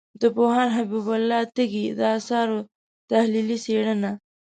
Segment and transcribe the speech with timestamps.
[0.21, 2.57] د پوهاند حبیب الله تږي د آثارو
[3.09, 4.11] تحلیلي څېړنه